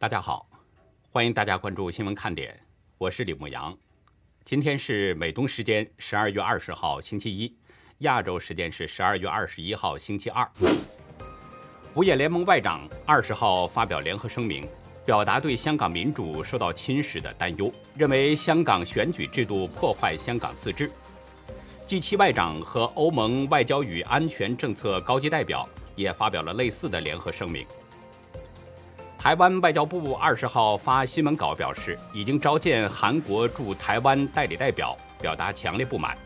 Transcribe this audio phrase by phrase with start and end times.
[0.00, 0.48] 大家好，
[1.12, 2.58] 欢迎大家关注新闻看点，
[2.96, 3.76] 我是李牧阳。
[4.46, 7.54] 今天是美东时间十二月二十号星期一，
[7.98, 10.50] 亚洲时间是十二月二十一号星期二。
[11.92, 14.66] 五眼联盟外长二十号发表联合声明，
[15.04, 20.90] 表达对香港民主受到侵蚀的担忧，认为香港选举制度破坏香港自治。
[21.86, 27.66] G7 外长和欧盟外交与安全政策高级代表也发表了类似的联合声明。
[29.20, 36.16] 台湾外交部二十号发新闻稿表示，已经召见韩国驻台湾代理代表，表达强烈不满。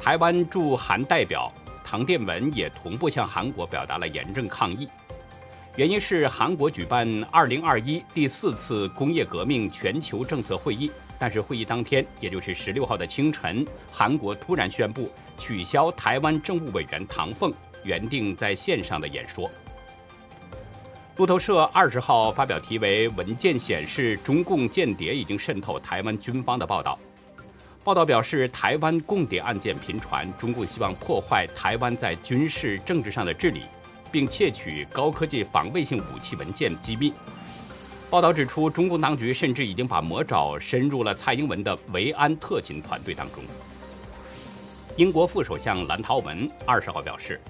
[0.00, 1.52] 台湾驻韩代表
[1.84, 4.88] 唐殿文也同步向韩国表达了严正抗议，
[5.76, 10.90] 原因是韩国举办二零二一第四次工业革命全球政策会议。
[11.18, 17.52] 但是会议当天，也就是十六号的清晨，韩国突然宣布取消台湾政务委员唐凤
[17.82, 19.50] 原定在线上的演说。
[21.16, 26.98] 路透社二十号发表题为“文件显示中共间谍已经渗透台湾军方”的报道。
[27.84, 33.60] 报道表示，台湾共谍案件频传，中共希望破坏台湾在军事政治上的治理，
[34.10, 37.12] 并窃取高科技防卫性武器文件机密。
[38.10, 43.44] 报道指出，中共当局甚至已经把魔爪伸入了蔡英文的维安特勤团队当中。
[44.96, 47.40] 英国副首相兰陶文二十号表示，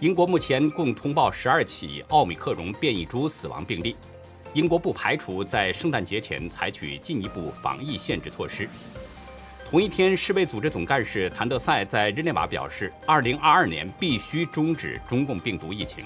[0.00, 3.94] 英国目前共通报十二起奥密克戎变异株死亡病例，
[4.54, 8.66] 英国不排除在圣诞节前采取进一步防疫限制措施。
[9.68, 16.02] 同一天，世卫组织总干事谭德赛在日内瓦表示，二零二二年必须终止中共病毒疫情。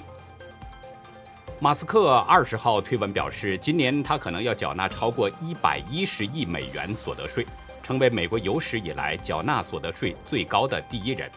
[1.61, 7.45] 马斯克二十号推文表示，今年他可能要缴纳超过一百一十亿美元所得税，
[7.81, 11.31] 成为美国有史以来缴纳所得税最高的第一人。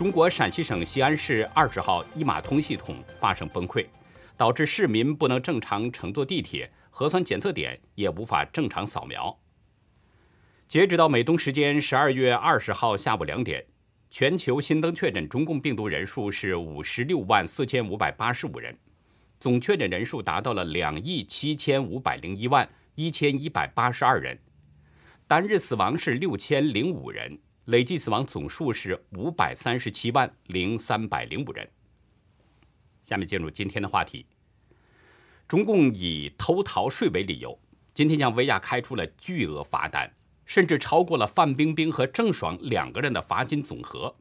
[0.00, 3.84] 中国陕西省西安市二十号一码通系统发生崩溃，
[4.34, 9.38] 导致市民不能正常乘坐地铁，核酸检测点也无法正常扫描。
[10.66, 13.62] 截止到美东时间十二月二十号下午两点。
[14.08, 18.74] 全球新增确诊中共病毒人数是五十六万四千五百八十五人，
[19.38, 24.38] 总确诊人数达到了两亿七千五百零一万一千一百八十二人，
[25.26, 27.38] 单日死亡是六千零五人，
[27.70, 31.70] 累计死亡总数是五百三十七万零三百零五人。
[33.00, 34.26] 下面进入今天的话题，
[35.46, 37.56] 中共以偷逃税为理由，
[37.94, 40.12] 今天向薇娅开出了巨额罚单。
[40.46, 44.16] 甚至超过了范冰冰和郑爽两个人的罚金总和。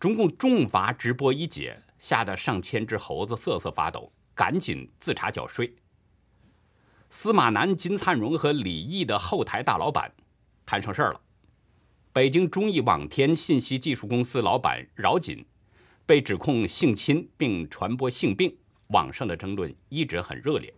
[0.00, 5.76] 中共重罚直播一姐，吓得上千只猴子瑟瑟发抖，赶紧自查缴税。
[7.10, 10.10] 司马南、金灿荣和李毅的后台大老板
[10.64, 11.20] 摊上事儿了。
[12.18, 15.46] 北京中艺网天信息技术公司老板饶锦
[16.04, 18.58] 被指控性侵并传播性病，
[18.88, 20.74] 网上的争论一直很热烈。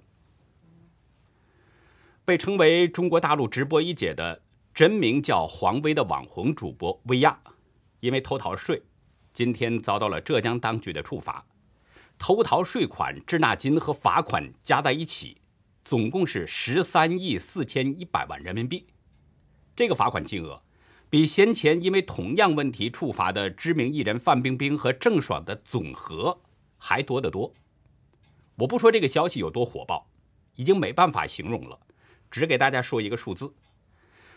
[2.27, 4.43] 被称为中国大陆直播一姐的
[4.75, 7.41] 真名叫黄薇的网红主播薇娅，
[8.00, 8.83] 因为偷逃税，
[9.33, 11.47] 今天遭到了浙江当局的处罚。
[12.19, 15.39] 偷逃税款、滞纳金和罚款加在一起，
[15.83, 18.87] 总共是十三亿四千一百万人民币。
[19.75, 20.62] 这个罚款金额，
[21.10, 26.41] 比先前因为同样问题处罚的知名艺人范冰冰和郑爽的总和
[26.78, 27.53] 还多得多。
[28.54, 30.09] 我不说这个消息有多火爆，
[30.54, 31.81] 已经没办法形容了。
[32.31, 33.53] 只给大家说一个数字，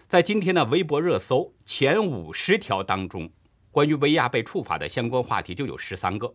[0.07, 3.29] 在今天的微博热搜前五十条当中，
[3.69, 6.33] 关于薇娅被处罚的相关话题就有十三个，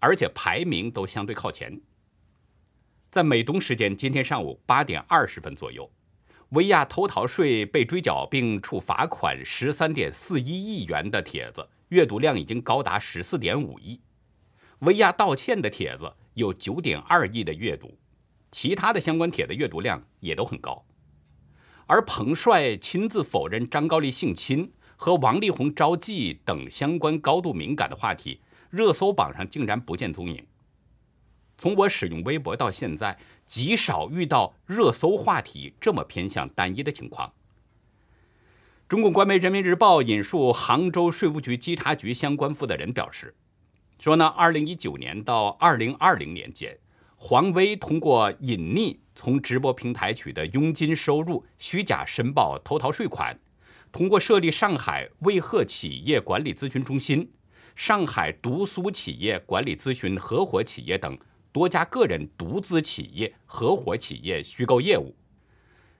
[0.00, 1.80] 而且排名都相对靠前。
[3.08, 5.88] 在美东时间今天上午八点二十分左右，
[6.50, 14.00] 薇娅偷逃税被追缴并处罚款十三点四一亿元的帖子阅读量已经高达十四点五亿，
[14.80, 17.98] 薇娅道歉的帖子有九点二亿的阅读，
[18.52, 20.84] 其他的相关帖的阅读量也都很高。
[21.86, 28.40] 而彭帅亲自否认张高丽性侵和王力宏招妓等相关高度敏感的话题，
[28.70, 30.46] 热搜榜上竟然不见踪影。
[31.58, 37.32] 从我使用微博到现在，极少遇到热搜话题这么偏向单一的情况。
[38.88, 43.34] 中共官媒人民日报引述杭州税务局稽查局相关负责人表示，
[43.98, 46.78] 说呢，二零一九年到二零二零年间。
[47.18, 53.34] 黄威通过隐匿从直播平台取得佣金收入，虚假申报偷逃税款；
[53.90, 57.32] 通过设立上海卫鹤企业管理咨询中心、
[57.74, 61.18] 上海独苏企业管理咨询合伙企业等
[61.56, 65.16] 多家个人独资企业、合伙企业虚构业务，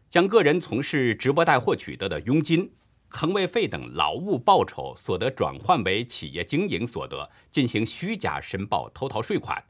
[0.07, 2.71] 将个人从事直播带货取得的佣金、
[3.09, 9.65] 坑位费等劳务报酬所得转换为企业经营所得，进行虚假申报偷逃税款。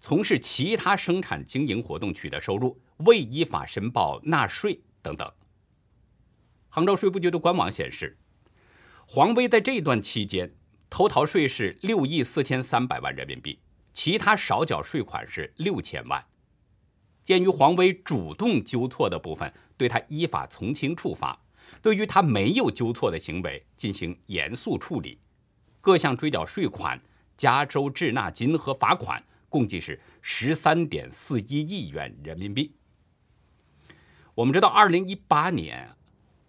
[0.00, 5.28] 从事其他生产经营活动取得收入、未依法申报纳税等等。
[6.68, 8.16] 杭州税务局的官网显示，
[9.04, 10.54] 黄威在这段期间
[10.88, 13.58] 偷逃税是六亿四千三百万人民币，
[14.00, 16.24] 其他少缴税款是六千万。
[17.24, 21.36] 鉴于黄威主动纠错的部分，对他依法从轻处罚；
[21.82, 25.18] 对于他没有纠错的行为进行严肃处理。
[25.80, 27.00] 各项追缴税款、
[27.36, 32.72] 加收滞纳金和罚款共计是十三点四一亿元人民币。
[34.36, 35.90] 我们知道，二零一八年。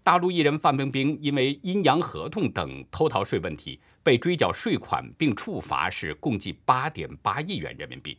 [0.04, 8.18] 大陆艺人范冰冰因为阴阳合同等偷逃税问题被追缴税款并处罚是共计八点八亿元人民币，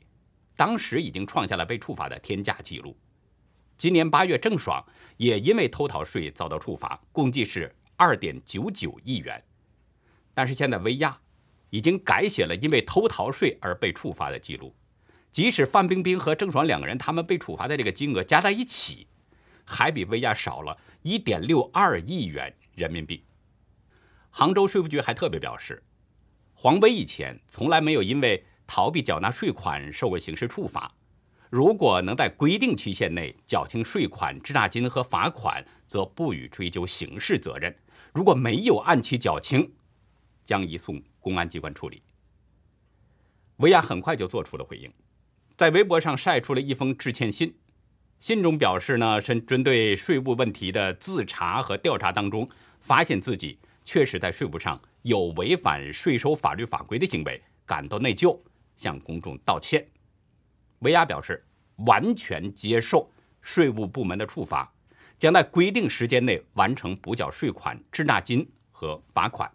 [0.57, 2.97] 当时已经创下了被处罚的天价纪录。
[3.77, 4.85] 今年八月，郑爽
[5.17, 9.43] 也因为偷逃税遭到处罚，共计是二点九九亿元。
[10.35, 11.19] 但是现在薇娅
[11.71, 14.75] 已经改写了因为偷逃税而被处罚的记录，
[15.33, 19.07] 即使范冰冰和郑爽两个人他们被处罚的这个金额加在一起，
[19.65, 20.77] 还比薇娅少了。
[21.03, 23.25] 一点六二亿元人民币。
[24.31, 25.83] 杭州税务局还特别表示，
[26.55, 30.93] 黄威以前从来没有因为逃避缴纳税款受过刑事处罚。
[31.51, 37.73] 如果能在规定期限内缴清税款、滞纳金和罚款，则不予追究刑事责任；
[38.15, 39.73] 如果没有按期缴清，
[40.45, 42.01] 将移送公安机关处理。
[43.57, 44.93] 维亚很快就做出了回应，
[45.57, 47.53] 在微博上晒出了一封致歉信。
[48.21, 52.49] 信中表示呢，是针对税务问题的自查和调查当中，
[52.81, 53.59] 发现自己
[53.93, 58.39] 确实在税务上有违反税收法律法规的行为，感到内疚，
[58.77, 59.85] 向公众道歉。
[60.79, 61.45] 维亚表示
[61.79, 63.11] 完全接受
[63.41, 64.73] 税务部门的处罚，
[65.19, 69.51] 将在规定时间内完成补缴税款、滞纳金和罚款。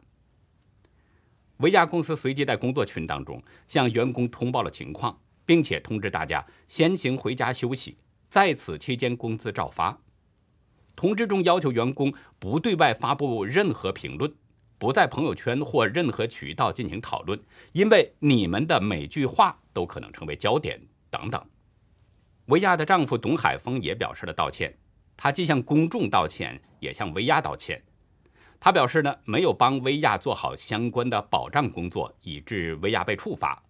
[1.59, 7.97] 维亚公司随即在工作群当中向员工通报了情况，并且通知大家先行回家休息。
[8.27, 9.97] 在此期间，工资照发。
[10.95, 14.31] 通知中要求员工不对外发布任何评论，
[14.77, 17.39] 不在朋友圈或任何渠道进行讨论，
[17.73, 21.43] 因为你们的每句话都可能成为焦点等等。
[22.45, 24.77] 薇娅的丈夫董海峰也表示了道歉，
[25.17, 27.83] 他既向公众道歉，也向薇娅道歉。
[28.59, 33.61] 他表示呢，没有帮薇娅做好相关的保障工作，以致薇娅被处罚。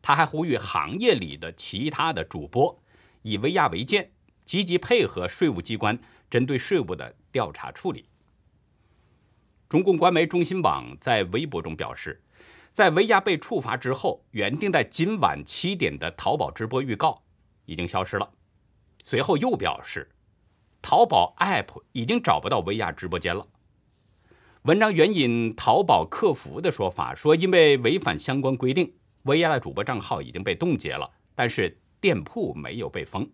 [0.00, 2.78] 他还呼吁行业里的其他的主播。
[3.22, 4.10] 以薇娅为鉴，
[4.44, 5.98] 积极配合税务机关
[6.30, 8.04] 针对税务的调查处理。
[9.68, 12.22] 中共官媒中新网在微博中表示，
[12.72, 17.22] 在薇娅被处罚之后，原定在今晚七点的淘宝直播预告
[17.66, 18.30] 已经消失了。
[19.02, 20.08] 随后又表示，
[20.80, 23.46] 淘宝 App 已经找不到薇娅直播间了。
[24.62, 28.92] 文章援引淘宝客服的说法说，因为违反相关规定，
[29.22, 31.78] 薇娅的主播账号已经被冻结了，但是。
[32.00, 33.28] 店铺没有被封。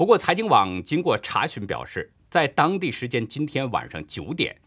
[0.00, 4.58] 不过，财经网经过查询表示，在当地时间今天晚上九点，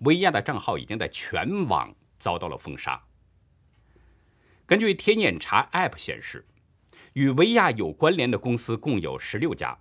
[0.00, 3.02] 薇娅的账号已经在全网遭到了封杀。
[4.66, 6.44] 根据天眼查 App 显示，
[7.14, 9.78] 与薇娅有关联的公司共有十六家，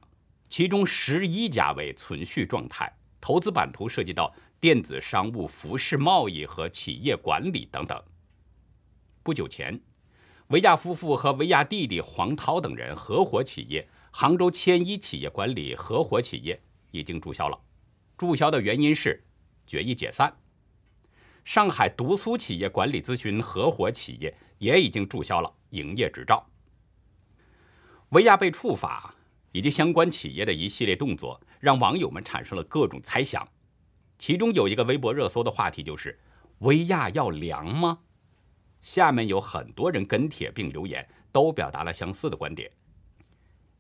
[0.48, 8.02] 其中十一家为存续状态，投资版图涉及到电子商务、服饰贸易和企业管理等等。
[9.22, 9.82] 不久前。
[10.48, 17.60] 维亚夫妇和维亚弟弟黄涛等人合伙企业杭州千一企业管理合伙企业已经注销了，
[18.16, 19.20] 注销的原因是
[19.66, 20.32] 决议解散。
[21.44, 26.48] 上海独苏企业管理咨询合伙企业也已经注销了营业执照。
[28.10, 29.16] 维亚被处罚
[29.52, 33.46] 以及相关企业的一系列动作，让网友们产生了各种猜想。
[34.20, 36.20] 其中有一个微博热搜的话题就是
[36.60, 37.98] ：“维亚要凉吗？”
[38.80, 42.72] 下面有很多人跟帖并留言，都表达了相似的观点。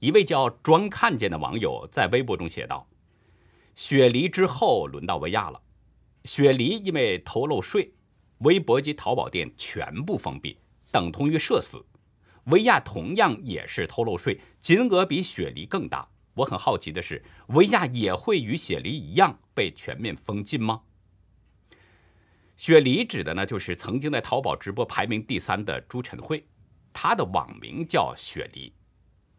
[0.04, 2.86] 一位叫“专看见”的网友在微博中写道
[3.74, 5.62] ：“雪梨之后轮到薇娅了。
[6.26, 7.94] 雪梨因为偷漏税，
[8.40, 10.58] 微博及淘宝店全部封闭，
[10.92, 11.86] 等同于社死。
[12.48, 16.10] 薇娅同样也是偷漏税，金额比雪梨更大。
[16.34, 20.82] 我很好奇的是，薇娅也会与雪梨一样被全面封禁吗？”
[22.58, 26.46] 雪梨指的呢，就是曾经在淘宝直播排名第三的朱晨慧，
[26.92, 28.74] 她的网名叫雪梨。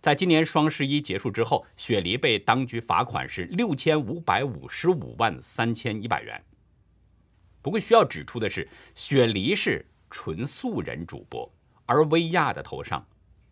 [0.05, 6.45] 在今年双十一结束之后，雪梨被当局罚款是六千五百五十五万三千一百元。
[7.63, 11.51] 不过需要指出的是，雪梨是纯素人主播，
[11.87, 13.03] 而薇娅的头上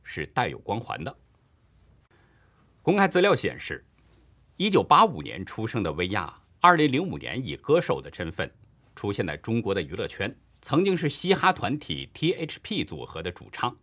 [0.02, 1.16] 是带有光环的。
[2.82, 3.82] 公开资料显示，
[4.58, 8.52] 一九八五年出生的薇娅，二零零五年以歌手的身份。
[8.94, 13.74] 出现在中国的娱乐圈，曾经是嘻哈团体 T.H.P 组合的主唱。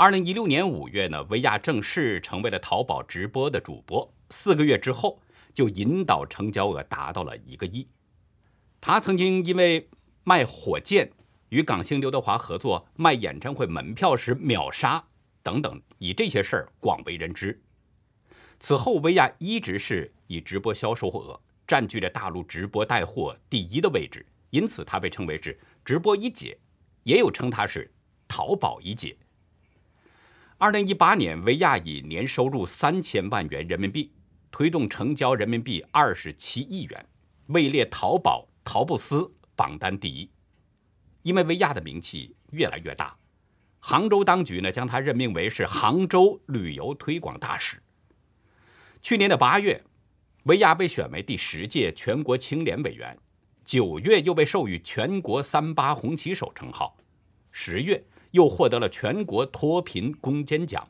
[0.00, 4.08] 二零一六年五月呢，薇娅正式成为了淘宝直播的主播。
[4.30, 5.20] 四个月之后，
[5.52, 7.88] 就引导成交额达到了一个亿。
[8.80, 9.90] 他曾经因为
[10.22, 11.10] 卖火箭
[11.48, 15.04] 与港星刘德华合作卖演唱会门票时秒杀
[15.42, 17.60] 等等，以这些事儿广为人知。
[18.60, 26.56] 此后，薇娅一直是以直播销售额占据着大陆直播带货第一的位置，因此她被称为是直播一姐，
[27.02, 27.92] 也有称她是
[28.28, 29.16] 淘宝一姐。
[30.60, 34.10] 二零一八年，薇娅以年收入三千万元人民币，
[34.50, 37.06] 推动成交人民币二十七亿元，
[37.46, 40.28] 位列淘宝、淘布斯榜单第一。
[41.22, 43.16] 因为薇娅的名气越来越大，
[43.78, 47.80] 杭州当局呢将她任命为是杭州旅游推广大使。
[49.00, 49.80] 去年的八月，
[50.42, 53.16] 薇娅被选为第十届全国青联委员，
[53.64, 56.96] 九月又被授予全国三八红旗手称号，
[57.52, 58.04] 十月。
[58.32, 60.88] 又获得了全国脱贫攻坚奖。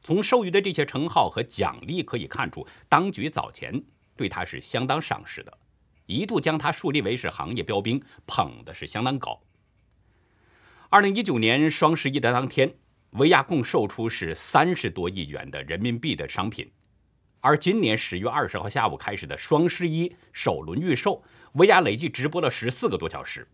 [0.00, 3.82] 从授予的这些称号和奖励可以看出，当局早前
[4.14, 5.58] 对他是相当赏识的，
[6.06, 9.40] 一度将他树立为是行业标兵，捧的是相当高。
[10.88, 12.72] 二零一九年双十一的当天，
[13.10, 16.70] 薇娅共售出是三十多亿元的人民币的商品，
[17.40, 21.24] 而今年十月二十号下午开始的双十一首轮预售，
[21.54, 23.48] 薇娅累计直播了十四个多小时，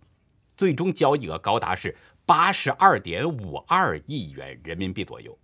[0.55, 1.97] 最终交易额高达是。
[2.25, 5.37] 八十二点五二亿元人民币左右。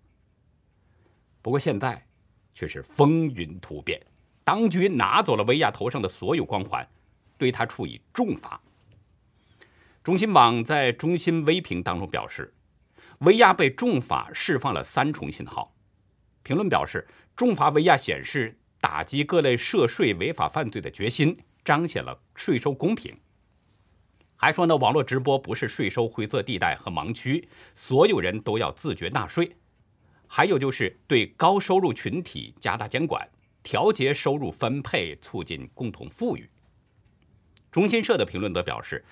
[1.43, 2.07] 不过现在
[2.55, 4.01] 却是风云突变，
[4.45, 6.89] 当局拿走了薇娅头上的所有光环，
[7.37, 8.61] 对她处以重罚。
[10.03, 12.55] 中新网在中新微评当中表示，
[13.19, 15.75] 薇娅被重罚释放了三重信号。
[16.43, 17.07] 评论表示，
[17.37, 23.15] 重罚薇娅显示打击各类涉税违法犯罪的决心，彰显了税收公平。
[24.41, 29.57] 还说呢，网络直播不是税收灰色地带和盲区，所有人都要自觉纳税。
[30.29, 33.29] 还有就是对高收入群体加大监管，
[33.65, 36.49] 调节收入分配，促进共同富裕。
[37.73, 39.05] 中新社的评论则表示，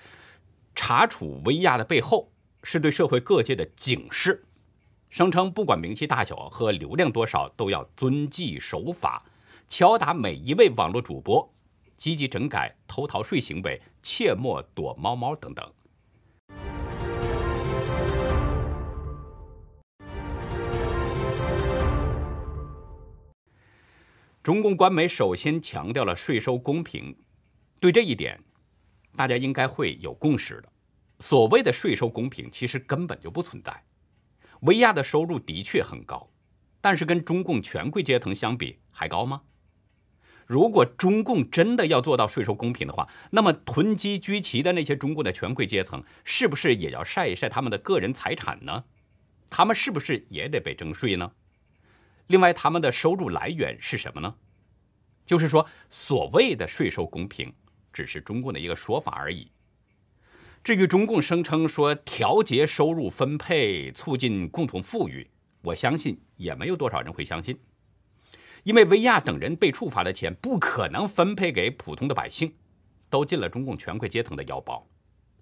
[0.73, 2.31] 查处薇娅的背后
[2.63, 4.45] 是对社会各界的警示，
[5.09, 9.25] 声称不管名气大小和流量多少，都要遵纪守法，
[9.67, 11.53] 敲打每一位网络主播。
[11.97, 15.73] 积极整改偷逃税行为，切莫躲猫猫等等。
[24.43, 27.13] 中共官媒首先强调了税收公平，
[27.81, 28.39] 对这一点，
[29.17, 30.71] 大家应该会有共识的。
[31.19, 33.83] 所谓的税收公平，其实根本就不存在。
[34.61, 36.29] 薇娅的收入的确很高，
[36.79, 39.41] 但是跟中共权贵阶层相比，还高吗？
[40.47, 48.85] 如果中共真的要做到税收公平的话，那么囤积居奇的那些中共的权贵阶层，是不是也要晒一晒他们的个人财产呢？
[49.49, 51.33] 他们是不是也得被征税呢？
[52.27, 54.35] 另外，他们的收入来源是什么呢？
[55.25, 57.53] 就是说，所谓的税收公平，
[57.91, 59.51] 只是中共的一个说法而已。
[60.63, 65.29] 至于中共声称说调节收入分配、促进共同富裕，
[65.61, 67.57] 我相信也没有多少人会相信。
[68.67, 72.53] 因为薇娅等人被处罚的钱不可能分配给普通的百姓，
[73.09, 74.85] 都进了中共权贵阶层的腰包，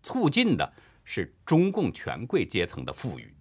[0.03, 3.33] 促进的是中共权贵阶层的富裕。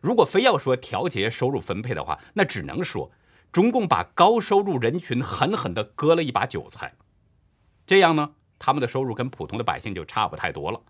[0.00, 3.12] 如果非要说调节收入分配的话，那只能说
[3.52, 6.94] 中共把高收入人群狠狠地割了一把韭菜，
[7.86, 10.82] 这样呢，他们的收入跟普通的百姓就差不太多了。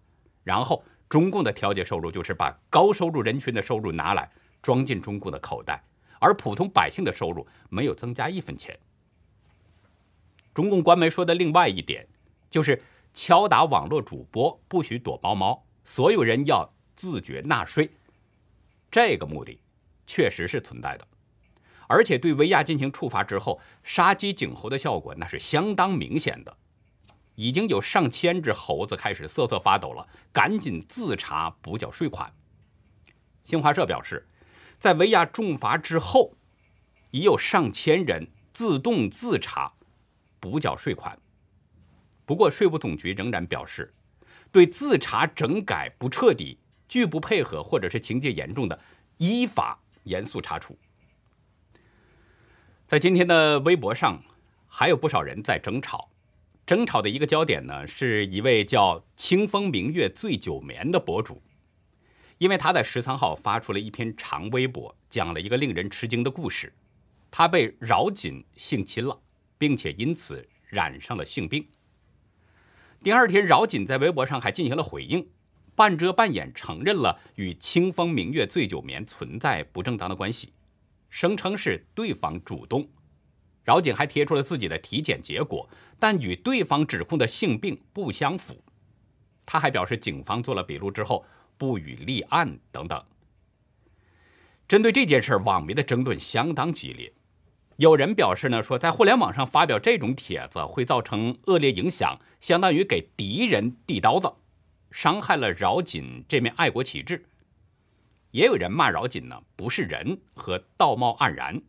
[0.45, 4.31] 然后中共的调节收入就是把高收入人群的收入拿来
[4.63, 5.85] 装进中共的口袋。
[6.21, 8.79] 而普通百姓的收入没有增加一分钱。
[10.55, 12.07] 中共官媒说的另外一点，
[12.51, 12.83] 就是
[13.15, 17.91] 敲打网络主播不许躲猫猫，所有人要自觉纳税。
[18.91, 19.61] 这个目的
[20.07, 21.07] 确实是存在的，
[21.87, 26.57] 而且对薇娅进行处罚之后，杀鸡儆猴的效果那是相当明显的，
[27.37, 32.33] 已经有上千只猴子开始瑟瑟发抖了，赶紧自查补缴税款。
[33.45, 34.27] 新华社表示。
[34.79, 36.35] 在维亚重罚之后，
[37.11, 39.73] 已有上千人自动自查
[40.39, 41.19] 补缴税款。
[42.25, 43.93] 不过，税务总局仍然表示，
[44.53, 46.59] 对自查整改不彻底、
[46.89, 48.79] 拒不配合或者是情节严重的，
[49.17, 50.79] 依法严肃查处。
[52.87, 54.23] 在今天的微博上，
[54.67, 56.11] 还有不少人在争吵。
[56.67, 61.43] 争吵的一个焦点呢，是一位叫“清风明月醉酒眠”的博主。
[62.39, 66.73] 因为他在十三号发出了一篇长微博，讲了一个令人吃惊的故事：
[67.31, 69.21] 他被饶锦性侵了，
[69.59, 71.67] 并且因此染上了性病。
[73.03, 75.29] 第二天，饶锦在微博上还进行了回应，
[75.75, 80.53] 半遮半掩承认了与清风明月醉酒眠存在不正当的关系，
[81.09, 82.89] 声称是对方主动。
[83.65, 85.69] 饶锦还贴出了自己的体检结果，
[85.99, 88.63] 但与对方指控的性病不相符。
[89.45, 91.25] 他还表示，警方做了笔录之后
[91.59, 93.05] 不予立案等等。
[94.67, 97.13] 针对这件事，网民的争论相当激烈。
[97.77, 104.33] 有人表示呢，说在互联网上发表这种帖子会造成恶劣影响，相当于给敌人递刀子，
[104.91, 107.27] 伤害了饶锦这面爱国旗帜。
[108.31, 111.63] 也有人骂饶锦呢，不是人和道貌岸然。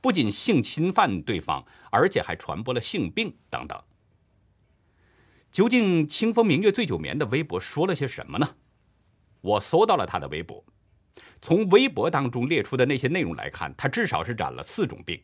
[0.00, 3.80] 不仅性侵犯对方，而且还传播了性病等等。
[5.52, 8.56] 究竟清风明月醉酒眠的微博说了些什么呢？
[9.42, 10.64] 我搜到了他的微博，
[11.40, 15.22] 从微博当中列出的那些内容来看，他至少是染了四种病，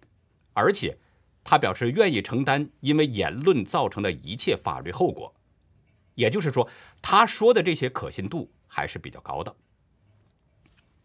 [0.52, 0.98] 而且
[1.42, 5.34] 他表示愿意承担因为言论造成的一切法律后果。
[6.14, 6.68] 也就是说，
[7.00, 9.56] 他说的这些可信度还是比较高的。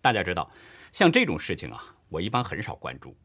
[0.02, 0.52] 大家知道，
[0.92, 3.16] 像这种事情啊，我一般很少关注。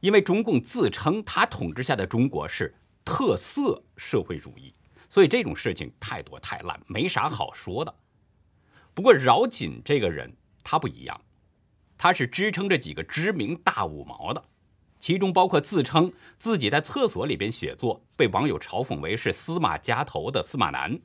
[0.00, 4.74] 因为中共自称他统治下的中国是特色社会主义，
[5.08, 7.94] 所以这种事情太多太烂，没啥好说的。
[8.96, 10.34] 不过饶锦这个人
[10.64, 11.20] 他不一样，
[11.98, 14.42] 他是支撑着几个知名大五毛的，
[14.98, 20.98] 其中包括自称自己在厕所里边写作，被网友嘲讽为是司马家头的司马南，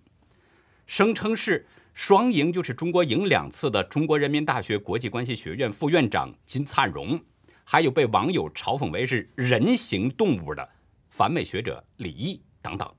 [0.86, 7.20] 声称是双赢就是中国赢两次的中国人民大学国际关系学院副院长金灿荣。
[7.66, 10.68] 还有被网友嘲讽为是人形动物的
[11.10, 12.90] 反美学者李毅等等，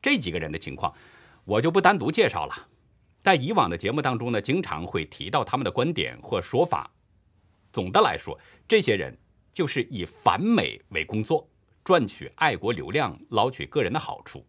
[0.00, 0.94] 这几个人的情况
[1.44, 2.68] 我就不单独介绍了。
[3.20, 6.90] 在以往的节目当中呢，经常会提到他们的观点或说法。
[7.72, 9.16] 总的来说，这些人
[9.52, 11.48] 就是以反美为工作，
[11.84, 14.46] 赚取爱国流量，捞取个人的好处。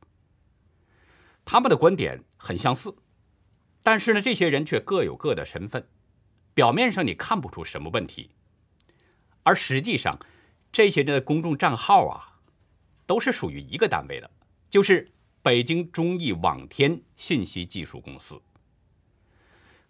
[1.43, 2.95] 他们的观点很相似，
[3.83, 5.87] 但是呢，这些人却各有各的身份。
[6.53, 8.31] 表面上你看不出什么问题。
[9.43, 10.19] 而实际上，
[10.71, 12.39] 这些人的公众账号啊，
[13.05, 14.29] 都是属于一个单位的，
[14.69, 18.41] 就是北京中艺网天信息技术公司。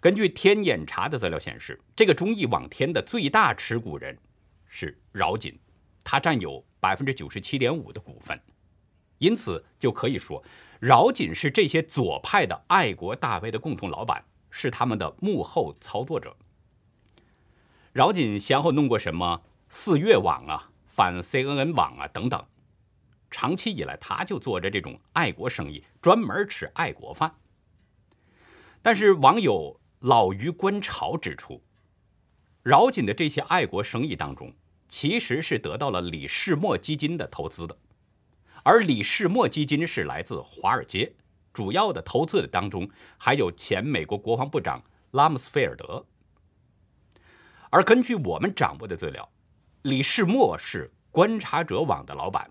[0.02, 4.18] 根据天眼查的资料显示，这个中艺网天的最大持股人
[4.68, 5.60] 是饶锦，
[6.04, 8.42] 他占有百分之九十七点五的股份，
[9.20, 10.44] 因此就可以说，
[10.80, 16.36] 饶锦是这些左派的爱国大 V 的共同老板，是他们的幕后操作者。
[17.94, 22.44] 饶锦先后弄过什么四月网啊、反 CNN 网啊等等，
[23.30, 27.36] 长期以来他就做着这种爱国生意，专门吃爱国饭。
[28.82, 31.62] 但是网友老于观潮指出，
[32.64, 34.52] 饶锦的这些爱国生意当中，
[34.88, 37.78] 其实是得到了李世默基金的投资的，
[38.64, 41.14] 而李世默基金是来自华尔街，
[41.54, 46.04] 主要的投资的当中还有前美国国防部长拉姆斯菲尔德。
[47.70, 49.32] 而根据我们掌握的资料，
[49.84, 52.50] 李世默是观察者网的老板，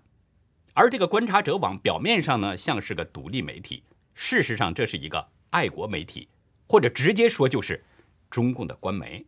[0.73, 3.83] 而这个观察者网表面上呢像是个独立媒体，
[4.13, 6.29] 事实上这是一个爱国媒体，
[6.71, 7.83] 或者直接说就是
[8.29, 9.25] 中共的官媒。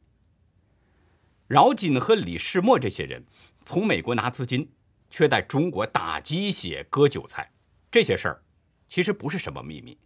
[1.45, 3.25] 饶锦和李世默这些人
[3.65, 4.71] 从美国拿资金，
[5.09, 7.51] 却在中国打鸡血、割韭菜，
[7.91, 8.43] 这些事儿
[8.87, 9.97] 其实不是什么秘密，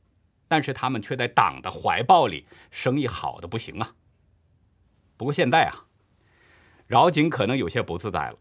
[0.47, 3.93] 但是他们却在党的怀抱里，生意好的不行啊。
[5.15, 5.85] 不过现在啊，
[6.87, 8.39] 饶锦可能有些不自在了。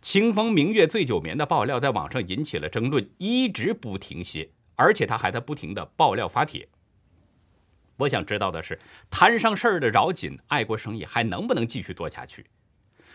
[0.00, 6.66] 清风明月醉酒眠的爆料在网上引起了争论，一直不停歇，而且他还在不停的爆料发帖。
[7.96, 8.78] 我想知道的是，
[9.08, 12.46] 摊上事儿的饶锦爱国生意还能不能继续做下去？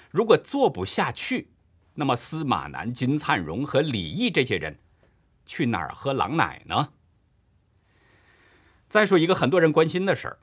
[0.09, 1.51] 如果做不下去，
[1.95, 4.79] 那么司马南、金灿荣和李毅这些人
[5.45, 6.89] 去哪儿喝狼奶呢？
[8.87, 10.39] 再说一个很多人关心的事儿，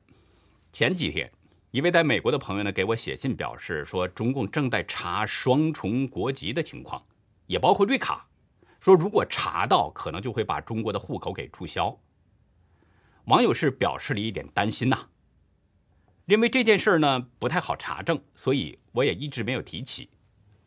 [0.73, 1.31] 前几天。
[1.73, 7.05] 一位在美国的朋友呢，给我写信表示说，中共正在查双重国籍的情况，
[7.47, 8.27] 也包括绿卡，
[8.81, 11.95] 说如果查到，可能就会把中国的户口给注销。
[13.27, 15.09] 网友是表示了一点担心呐，
[16.27, 20.09] 因为这件事呢不太好查证，所以我也一直没有提起。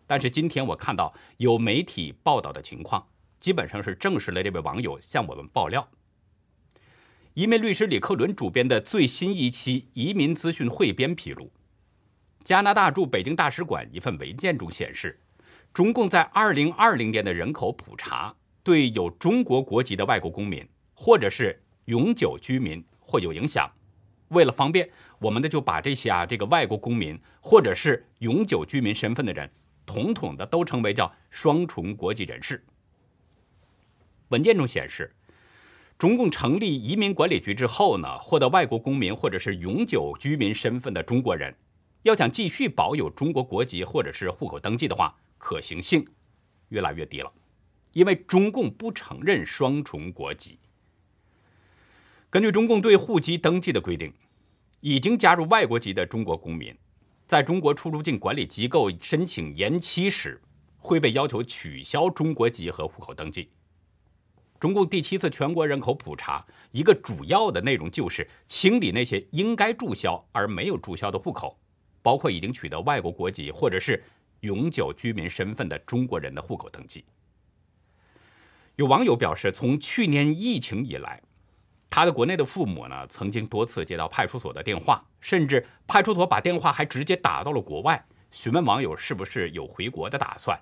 [0.06, 3.08] 但是今天我看到有媒体报道的情况，
[3.40, 5.90] 基本上是证实了这位网友向我们爆料。
[7.36, 11.50] 移民律师李克伦主编的最新一期《移民资讯汇编》披露，
[12.44, 15.22] 加拿大驻北京大使馆一份文件中显示，
[15.74, 23.68] 中共在2020年的人口普查对有中国国籍的外国公民或者是永久居民会有影响。
[24.28, 29.52] 为了方便，我们呢就把这些啊这个外国公民或者是永久居民身份的人，
[29.88, 32.64] 统统的都称为叫双重国籍人士。
[34.30, 35.14] 文件中显示。
[35.98, 41.54] 中共成立移民管理局之后呢，获得外国公民或者是永久居民身份的中国人，
[42.04, 46.08] 要想继续保有中国国籍或者是户口登记的话，可行性
[46.70, 47.30] 越来越低了，
[47.92, 50.59] 因为中共不承认双重国籍。
[52.32, 54.14] 根据中共对户籍登记的规定，
[54.82, 56.76] 已经加入外国籍的中国公民，
[57.26, 60.40] 在中国出入境管理机构申请延期时，
[60.78, 63.50] 会被要求取消中国籍和户口登记。
[64.60, 71.58] 中共第七次全国人口普查，一个主要的内容就是清理那些应该注销而没有注销的户口，
[72.04, 74.04] 包括已经取得外国国籍或者是
[74.42, 77.04] 永久居民身份的中国人的户口登记。
[78.76, 81.22] 有网友表示，从去年疫情以来，
[81.90, 90.60] 他的国内的父母呢，曾经多次接到派出所的电话，甚至派出所把电话还直接打到了国外，询问网友是不是有回国的打算，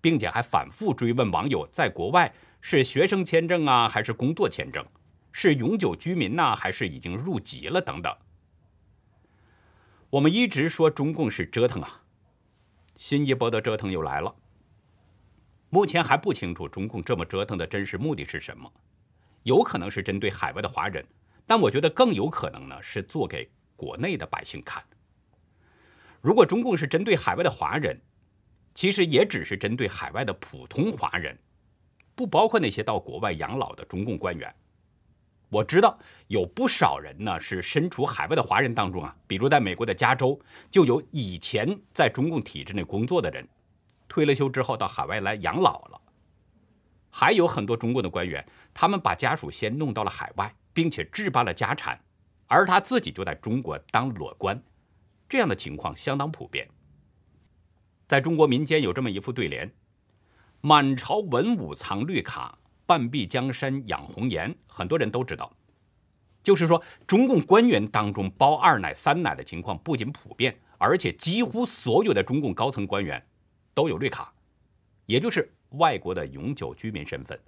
[0.00, 2.32] 并且还反复追问网友在国外。
[2.60, 4.84] 是学生签证啊，还是工作签证？
[5.30, 7.80] 是永久居民呐，还是已经入籍了？
[7.80, 8.12] 等等。
[10.10, 12.02] 我们一直说中共是折腾啊，
[12.96, 14.34] 新一波的折腾又来了。
[15.70, 18.72] 目前还不清楚中共这么折腾的真实目的是什么，
[19.46, 21.06] 有可能是针对海外的华人，
[21.46, 24.82] 但我觉得更有可能呢是做给国内的百姓看。
[26.20, 27.96] 如果中共是针对海外的华人，
[28.74, 31.38] 其实也只是针对海外的普通华人。
[32.16, 34.52] 不包括那些到国外养老的中共官员。
[35.48, 43.46] 我知道有不少人呢是身处海外的华人当中啊，比如在美国的加州，就有以前在中共体制内工作的人，
[44.08, 46.00] 退了休之后到海外来养老了。
[47.08, 48.46] 还有很多中共的官员，
[48.78, 51.98] 他们把家属先弄到了海外，并且置办了家产，
[52.46, 54.62] 而他自己就在中国当裸官，
[55.26, 56.68] 这样的情况相当普遍。
[58.06, 59.72] 在中国民间有这么一副对联。
[60.60, 64.54] 满朝文武藏绿卡，半壁江山养红颜。
[64.66, 65.50] 很多人都知道，
[66.42, 73.26] 就是说，中共官员当中包二奶、三奶的情况不仅普遍，而且几乎所有的中共高层官员
[73.72, 74.34] 都有绿卡，
[75.06, 77.40] 也就是外国的永久居民身份。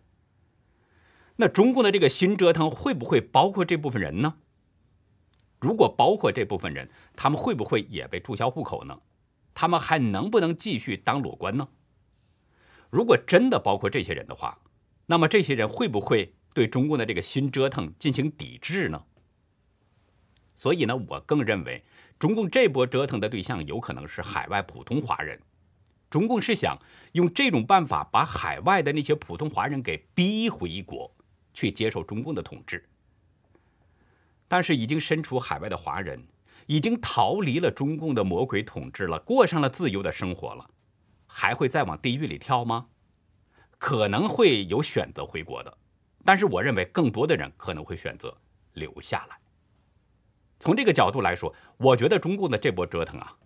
[1.40, 4.38] 那中共的这个新折腾会不会包括这部分人呢？
[5.60, 9.00] 如果包括这部分人，他们会不会也被注销户口呢？
[9.54, 11.68] 他们还能不能继续当裸官呢？
[12.90, 14.58] 如果真的包括这些人的话，
[15.06, 19.04] 那么这些人会不会对中共的这个新折腾进行抵制呢？
[20.56, 21.84] 所以呢，我更认为
[22.18, 25.40] 中共这波折腾的对象有可能是海外普通华人。
[26.10, 26.80] 中共是想
[27.12, 31.14] 用这种办法把海外的那些普通华人给逼回国，
[31.58, 32.88] 去接受中共的统治。
[34.46, 36.24] 但是已经身处海外的华人，
[36.68, 40.70] 已经逃离了中共的魔鬼统治了，过上了自由的生活了。
[41.26, 42.86] 还会再往地狱里跳吗？
[43.76, 45.78] 可能会有选择回国的，
[46.24, 48.32] 但是我认为更多的人可能会选择
[48.74, 49.36] 留下来。
[50.60, 53.36] 从这个角度来说，我觉得中共的这波折腾啊，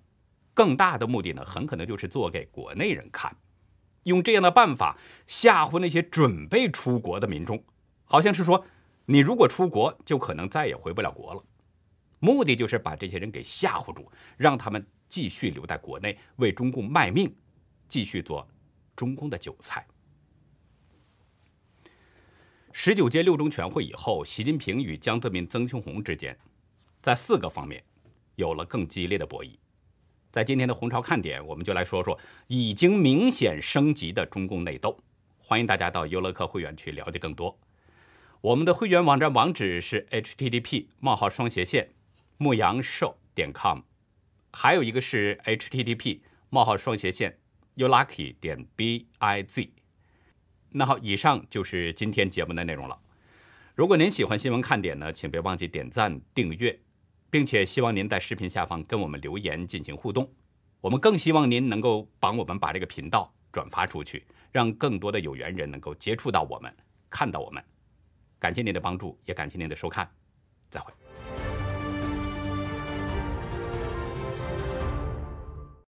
[0.52, 3.34] 更大的目的呢，很可能就是做给国内人看，
[4.02, 7.64] 用这样的办法吓唬那些准备出国的民众，
[8.12, 8.62] 好像是说
[9.06, 11.42] 你如果出国，就可能再也回不了国了。
[12.18, 17.34] 目的就是把这些人给吓唬住，让他们继续留在国内为中共卖命。
[17.88, 18.46] 继续做
[18.94, 19.86] 中共的韭菜。
[22.70, 26.38] 十九届六中全会以后，习近平与江泽民、曾庆红之间，
[27.00, 27.82] 在四个方面
[28.34, 29.56] 有了更激烈的博弈。
[30.30, 34.94] 在今天的红潮看点，我们就来说说已经明显升级的中共内斗。
[35.38, 37.58] 欢迎大家到优乐客会员去了解更多。
[38.42, 41.90] 我们的会员网站网址是 http: 冒号双斜线
[42.38, 43.82] 牧羊兽点 com，
[44.50, 46.18] 还有一个是 http:
[46.50, 47.38] 冒号双斜线。
[47.74, 49.70] You lucky 点 b i z，
[50.70, 52.98] 那好，以上就是今天节目的内容了。
[53.76, 56.80] 如果您喜欢新闻看点呢，请别忘记点赞、订阅，
[57.30, 60.28] 并且希望您在视频下方跟我们留言进行互动。
[60.80, 66.74] 我们更希望您能够帮我们把这个频道转发出去，让更多的有缘人能够接触到我们，
[67.08, 67.62] 看到我们。
[68.42, 70.10] 感谢您的帮助，也感谢您的收看，
[70.68, 70.92] 再会。